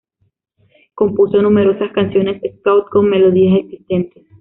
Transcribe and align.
Compuso 0.95 1.39
numerosas 1.43 1.91
canciones 1.91 2.41
scout 2.61 2.89
con 2.89 3.07
melodías 3.07 3.59
existentes. 3.59 4.25